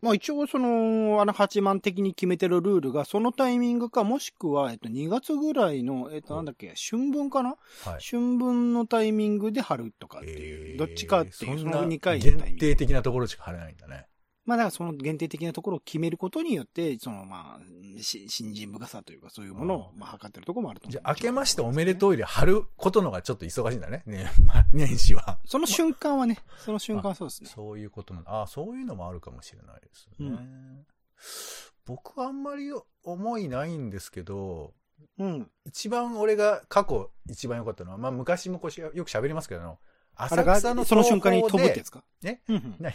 [0.00, 7.56] まあ一応その、あの八幡的に決めてるルールが、そのタイミングか、もしくは、えっと、2月ぐらいの、えっと、なんだっけ、春分かな？
[7.84, 7.98] はい。
[8.00, 12.20] 春分のタイミングで貼るとかっていう、どっちかっていう、その2回。
[12.20, 14.06] 限定的なところしか貼れないんだね。
[14.48, 20.92] まあだからその限定的なところを決めることによって、そのまあ、し新人深さというかそういうものを、まあ測ってるところもあると思う。
[20.92, 24.02] じゃあ、明けましておめでとうで貼ることのがちょっと忙しいんだね。
[24.06, 25.38] ね、まあ、年始は。
[25.44, 27.50] その瞬間はね、その瞬間はそうですね。
[27.54, 28.42] そういうことなんだ。
[28.42, 30.30] あそういうのもあるかもしれないですね。
[30.30, 30.86] う
[31.84, 32.70] 僕はあんまり
[33.02, 34.72] 思いないんですけど、
[35.18, 35.50] うん。
[35.66, 39.78] 一番俺が過去一番良かったのは、まあ昔もこうよく喋りますけどあの、
[40.14, 42.02] 浅草のその瞬間に飛ぶってやつか？
[42.22, 42.76] ねうんうん。
[42.78, 42.94] 何？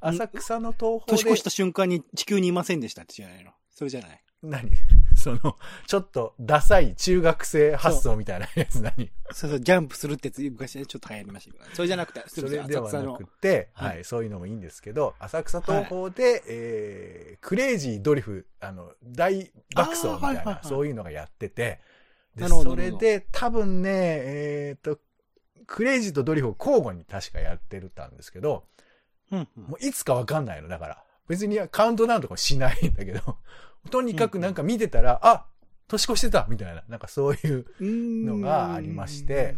[0.00, 1.24] 浅草の東宝で。
[1.24, 3.52] 年越した瞬間に地球にいませんでしたってじゃないの。
[3.70, 4.22] それじゃない？
[4.42, 4.70] 何？
[5.14, 9.10] その、ちょっとダサい中学生発想みたいなやつ何？
[9.32, 13.88] そうそう、ジャンプするって昔ね、ちょっと流行りましたけど、それじゃなくて、それではなくて、はい。
[13.96, 20.66] はい、そういうのもいいんですけど、浅草東宝で、えー、クレイジードリフ、あの、大爆走みたいな、あーはいはいはい。
[20.66, 21.80] そういうのがやってて、
[22.34, 24.98] で、それで多分ね、えっ、と、
[25.66, 28.64] クレイジーとドリフを交互に確かやってるたんですけど、
[29.30, 29.62] うんうん。
[29.64, 31.04] もういつかわかんないの、だから。
[31.28, 33.38] 別にカウントダウンとかもしないんだけど、
[33.90, 35.46] とにかくなんか見てたら、あ
[35.86, 39.54] 年越してたみたいな、なんかそういうのがありまして。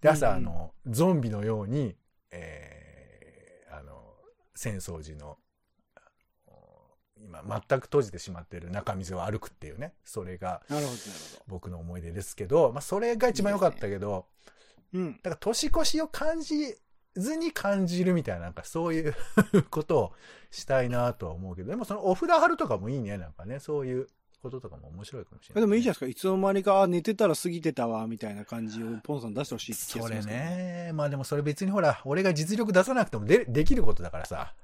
[0.00, 1.96] で、朝、あの、ゾンビのように、
[2.30, 4.16] えー、あの、
[4.54, 5.38] 浅草寺の、
[7.16, 10.62] 今、全く閉じてしまっている中水を歩くっていうね、それが
[11.46, 14.26] 僕の思い出ですけど、まあ、それが一番良かったけど、
[14.92, 14.98] ど。
[15.00, 15.12] うん。
[15.16, 16.76] だから年越しを感じ
[17.16, 19.14] ずに感じるみたいな、なんかそういう
[19.70, 20.12] ことを
[20.50, 24.08] したいなとは思うけど、でもそのお札貼るとかもいいね、なんかね、そういう
[24.40, 26.06] こととかも面白いかもしれない、でもいいじゃないですか。
[26.06, 30.24] いつの間にか、あ、寝てたら過ぎてたわ、みたいな感じを、ポンさん出してほしいって気がそれ。
[30.24, 30.90] ね。
[30.94, 34.54] まあでもそれ別にほら、俺が実力出さなくてもでできることだからさ。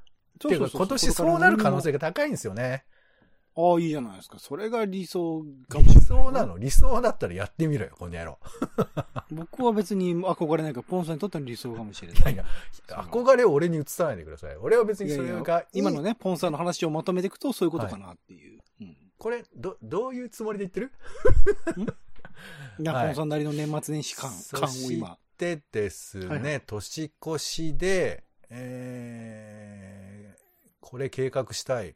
[0.40, 0.66] そうそうそう。
[0.66, 1.98] ていうか今年そうなる可能性が。
[1.98, 2.84] が高いんですよね。
[3.56, 4.38] ああ、いいじゃないですか。
[4.40, 6.00] それが理想かも理。
[6.00, 8.38] 想なの理想だったらやってみろよ、この野郎。
[9.30, 12.34] 僕は別に憧れないから、ポンさんにとっての理想かもしれない。
[12.34, 12.44] いや、
[12.88, 14.56] 憧れを俺に移さないでください。
[14.56, 15.62] 俺は別にそれいやいがいい。
[15.62, 18.60] や今のね、ポンさんの話をまとめていくと、そういうことかなっていう。
[18.80, 20.92] うんこれ、ど、どういうつもりで言ってる？
[22.78, 25.16] いや、はいポンさんなりの年末年始感、感をそし今。
[25.38, 31.94] てですね、はいは年越しで、えー、これ計画したい。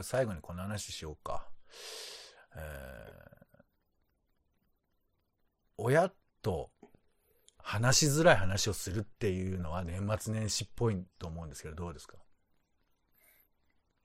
[0.00, 1.46] これ最後にこの話しようか。
[2.56, 3.62] えー、
[5.76, 6.10] 親
[6.40, 6.70] と
[7.58, 12.16] 話しづらい話をするっていうのは年末年始っぽいと思うんですけど、どうですか？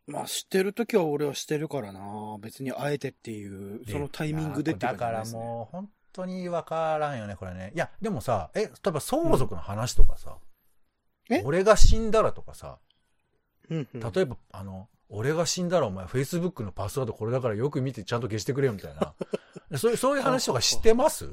[0.07, 2.01] まあ、してるときは俺はしてるからな。
[2.41, 5.23] 別にあえてっていう、そのタイミングでっていうだから。
[5.23, 7.71] もう本当にわからんよね、これね。
[7.73, 10.39] いや、でもさ、え、例えば相続の話とかさ、
[11.29, 11.41] え？
[11.45, 12.79] 俺が死んだらとかさ、
[13.69, 19.13] うんうん、例えば、あの、俺が死んだらお前 Facebook のパスワードこれだからよく見てちゃんと消してくれよみたいな。
[19.77, 21.25] そういう、そういう話とかしてます？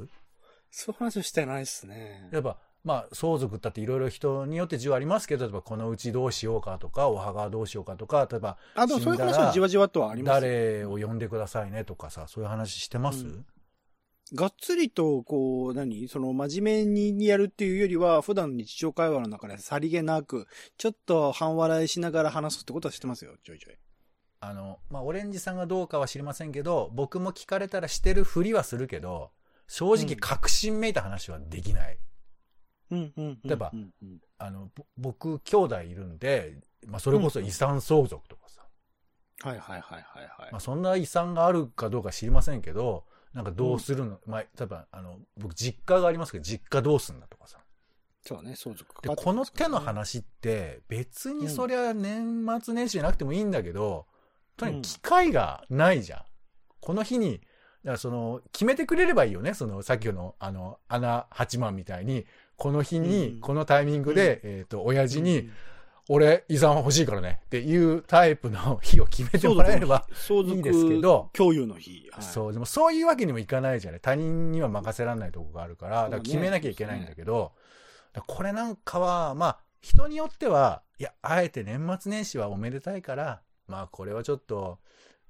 [0.71, 2.29] そういう話はしてないっすね。
[2.33, 10.41] やっぱ、まあ、相続だっていろいろ人によって自由ありますけど、例えばこのうちどうしようかとか、お墓はどうしようかとか、例えば、あ、でもそういう話はじわじわとはありますよ。
[10.41, 13.47] 誰を呼んでくださいねとかさ、そういう話してます、うん
[14.35, 16.09] がっつりと、こう、何？
[16.09, 20.47] その、真面目にやるっていうよりは、普段の日常会話の中でさりげなく、
[20.79, 23.77] ちょっと半笑いしながら話すってことはしてますよ、ちょいちょい。
[24.41, 29.31] あの、まあ、オレンジさんがどうかは知りませんけど、僕も聞かれたらしてるふりはするけど、
[29.69, 31.99] 正直確信めいた話はできない。
[32.91, 38.63] うんうんうん例えばうんうんあの、ぼ僕、兄弟いるんで、まあ、それこそ遺産相続とかさ、
[39.43, 40.53] はいはいはいはいはい。
[40.53, 47.59] まあ、そんな遺産があるかどうか知りませんけど、なんかどうするの、まあ、例えば、あの、僕、実家がありますけど、実家どうすんだとかさ。
[48.23, 54.07] そうね、相続かで、この手の話って、別にそりゃ年末年始じゃなくてもいいんだけど、
[54.57, 56.23] とにかく機会がないじゃん。
[56.81, 59.55] この日に、だからその、決めてくれればいいよね。
[59.55, 65.53] その、さっきの、あの、穴八幡みたいに、この日うに、んこのタイミングで、えっと、親父に、うん
[66.09, 67.41] 俺、遺産欲しいからね。
[67.45, 71.31] っていうタイプの日を決めてもらえれば、いいですけど。
[71.33, 72.09] 共有の日。
[72.11, 72.25] はい。
[72.25, 74.01] そう、でもそういうわけにもいかないじゃない。
[74.01, 77.53] 他人には任せられないとこがあるから、だから決めなきゃいけないんだけど、
[78.13, 84.79] だからこれなんかは、まあ、人によっては、いや、あえて年末年始はおめでたいから、まあ、これはちょっと、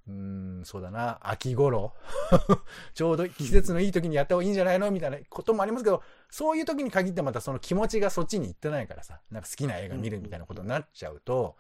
[0.08, 1.94] うーん、そうだな、秋頃、
[2.94, 11.56] ちょうど季節のいい時にやった方がいいんじゃないのみたいなこともありますけど、そういう時に限ってまたその気持ちがそっちに行ってないからさ、なんか好きな映画見るみたいなことになっちゃうと、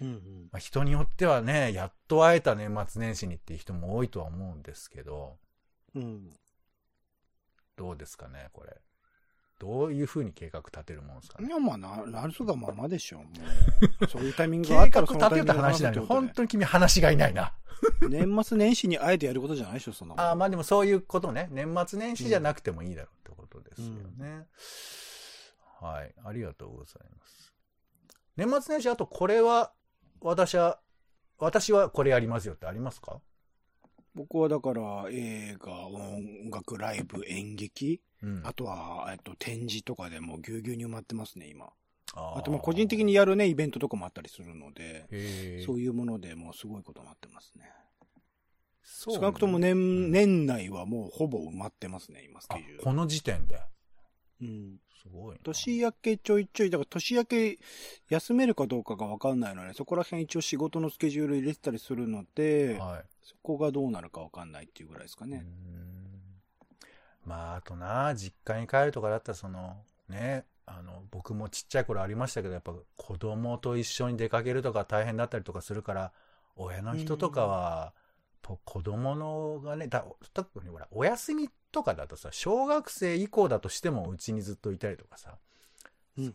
[0.00, 0.48] うんうん。
[0.52, 5.38] まあ、人によってはね、やっと会えた年末年始にっていう人も多いとは思うんですけど、
[5.94, 6.36] うん。
[7.76, 8.76] どうですかね、これ。
[9.60, 11.46] どういうふうに計画立てるもんですかね？
[11.46, 13.20] いや、まあ、な、なるそがままでしょう。
[13.20, 13.28] も
[14.00, 17.54] う そういうタイミングがあった計画立てようってらそのタイミングで話なの本当に君話がいないな。
[18.08, 21.48] 年末年始にあえてやることじゃないでしょ、そんなもんああ、まあでもそういうことね。
[21.50, 24.46] 年末年始じゃなくてもいいだろうってことですよね。
[25.80, 26.14] はい。
[26.24, 27.54] ありがとうございます。
[28.36, 29.72] 年末年始、あとこれは、
[30.20, 30.78] 私は、
[31.38, 33.20] 私はこれやりますよってありますか？
[34.14, 38.42] 僕はだから、映画、音楽、ライブ、演劇、うん。
[38.44, 41.70] あとは、えっと、展示とかでもうぎゅうぎゅうに埋まってますね、今。
[42.14, 45.06] ああと、まあ、個人的にやるね、イベントとかもあったりするので、
[45.64, 47.70] そういうものでもうすごいことになってますね。
[48.82, 52.82] そう少なくとも年、ん年内はもうほぼ埋まってますね、今、スあケジュール。
[52.82, 53.60] この時点で？
[54.42, 54.80] うん。
[55.00, 55.40] すごいな。
[55.44, 57.58] 年明けちょいちょい、だから年明け
[58.08, 63.04] 休めるかどうかがわかんないので、そこら辺一応仕事のスケジュール入れてたりするので、はい。
[63.22, 65.38] そこがどうなるかわかんないっていうぐらいですかね。
[65.38, 65.44] ん
[67.24, 69.76] まあ、あとな、実家に帰るとかだったら、その、
[70.08, 76.12] ね、あの、僕もちっちゃい頃ありましたけど、やっぱ子供と一緒に出かけるとか大変だったりとかするから、
[76.56, 77.92] 親の人とかは、
[78.42, 85.38] と子供のがね、だ特にほら、お休みとかだとさ、小学生以降だとしてもうちにずっといたりとかさ、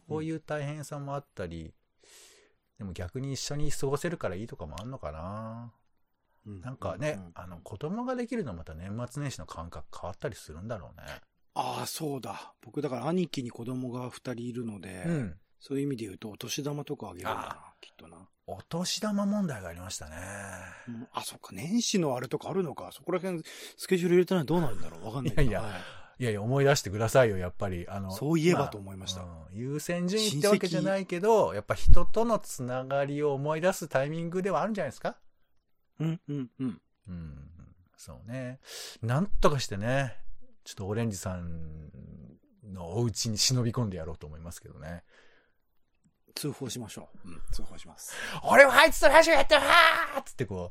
[0.08, 1.74] こういう大変さもあったり、
[2.78, 5.72] でも逆に一緒に過ごせるからいいとかもあんのかな。
[6.46, 11.08] うん、なんかね、うんあの、子供ができるのまた年末年始の感覚変わったりするんだろうね。
[11.56, 12.54] ああ、そうだ。
[12.62, 15.38] 僕、だから兄貴に子供が二人いるので、うん。
[15.60, 18.18] そういう意味で言うと、お年玉とかあげるんだなあ、きっとな。
[18.46, 20.18] お年玉問題がありましたね。
[20.88, 22.90] うんあ、そっか、年始のあれとかあるのか。
[22.92, 23.42] そこら辺、
[23.78, 25.50] スケジュール入れてないどうなるんだろうわかんないけど。
[25.50, 25.82] いやいやはい
[26.18, 27.86] いやいや、思い出してくださいよ、やっぱり。
[27.90, 35.18] あの、そういえばと思いましたあうん優先順位ってわけじゃないけど、やっぱ人とのつながりを思い出すタイミングではあるんじゃないですか？
[36.00, 36.82] うん、うん、うん。
[37.08, 37.50] うん。
[37.98, 38.60] そうね。
[39.02, 40.18] なんとかしてね、
[40.64, 41.80] ちょっとオレンジさん
[42.74, 45.04] のお家に忍び込んでやろうと思いますけどね。
[46.36, 47.30] 通報しましょう。
[47.30, 48.14] うん、通報します。
[48.44, 50.70] 俺はあいつとラジオやってるわーっつってこ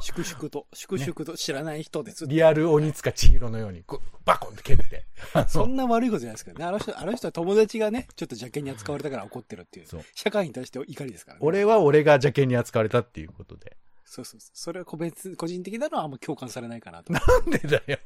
[0.00, 2.24] 粛々と、粛々と知らない人です。
[2.24, 5.04] う、リアル鬼塚千尋のように、こう、バコンって蹴って。
[5.46, 6.64] そんな悪いことじゃないですけどね。
[6.64, 9.86] あの人、あの人は友達がね、ちょっと邪険に扱われたから怒ってるっていう。
[9.86, 11.40] そう社会に対して怒りですからね。
[11.44, 13.76] 俺は俺が邪険に扱われたっていうことで。
[14.04, 14.50] そうそうそう。
[14.54, 17.12] それは個別、個人的なのはあんま共感されないかなと。
[17.12, 17.98] なんでだよ。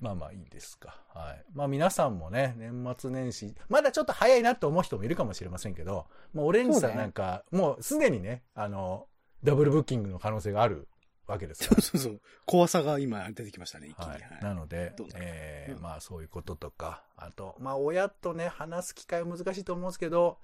[0.00, 1.02] うんまあまあいいですか。
[1.14, 1.44] はい。
[1.52, 9.06] まあ皆さんもね、年末年始、まだちょっと早いなと思う人もいるかもしれませんけど、もうオレンジさんねなんか、もうすでにね、あの、
[9.42, 10.88] ダブルブッキングの可能性がある
[11.26, 11.80] わけですから。
[11.82, 12.20] そうそうそう。
[12.46, 14.06] 怖さが今出てきましたね、一気に。
[14.10, 14.42] はいはい。
[14.42, 20.38] なのでえーうんまあそういうこととか、あと、まあ親とね、話す機会は難しいと思うんですけど、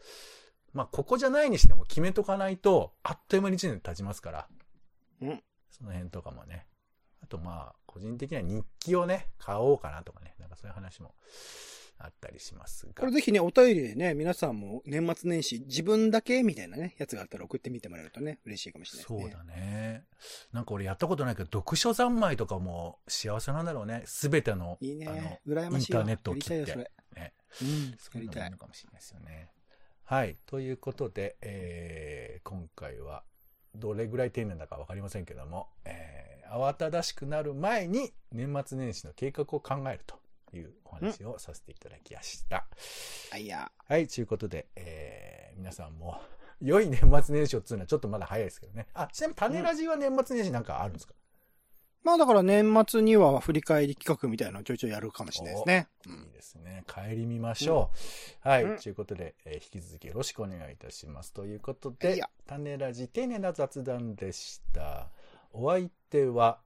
[0.72, 4.48] まあここじゃないにしても決めとかないと、あっという間に1年経ちますから、
[5.20, 5.42] うん。
[5.70, 6.66] その辺とかもね。
[7.22, 11.14] あとまあ、個人的には日記をね、買おうかなとかね、なんかそういう話も
[11.98, 12.92] あったりしますが。
[12.94, 19.32] これぜひね、お便りでね、皆さんも年末年始自分だけみたいなね、やつがあったら送ってみてもらえるとね、嬉しいかもしれないですね。
[19.32, 20.04] そうだね。
[20.52, 24.02] なんか俺やったことないけど、読書三昧とかも幸せなんだろうね。
[24.04, 25.40] すべての、いいね。
[25.46, 26.02] 羨ましいわ。
[26.02, 26.90] インターネットを切ってそれ。
[27.14, 27.34] ね。
[27.62, 27.96] うん。
[27.98, 28.58] そういうのもいいの。
[28.58, 29.50] かもしれないですよね。
[30.04, 30.36] はい。
[30.46, 33.24] ということで、えー、今回は、
[33.76, 40.16] どれぐらい丁寧だかわかりませんけども、えー、慌ただしくなる前に年末年始の計画を考えると
[40.56, 42.66] いうお話をさせていただきました。
[43.32, 43.70] あ、いや。
[43.88, 44.06] はい。
[44.06, 46.20] ということで、えー、皆さんも、
[46.60, 48.86] 良い年末年始をつうのはちょっとまだ早いですけどね。
[48.94, 51.14] あ、ちなみに種ラジは年末年始なんかあるんですか、
[52.06, 55.88] まあだから年末には振り返り企画みたいなのをちょいちょいやるかもしれないですね。
[56.06, 56.32] ういいん。
[56.32, 56.84] ですね。
[56.86, 57.90] 帰り見ましょ
[58.44, 58.48] う。
[58.48, 58.62] はい。
[58.62, 61.32] うんということで、えー引き続きよろしくお願いいたします。
[61.32, 65.08] ということいでや、種ラジ丁寧な雑談でした。
[65.52, 66.60] お相手は、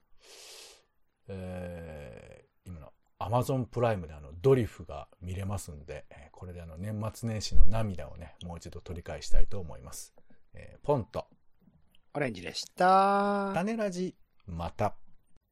[1.29, 10.13] えー今の Amazon プライムであのドリフが見れますんで、えーこれであの年末年始の涙をね、もう一度取り返したいと思います。
[10.53, 11.27] えーポンと、
[12.13, 13.53] オレンジでした。
[13.55, 14.15] 種ラジ、
[14.47, 14.95] また。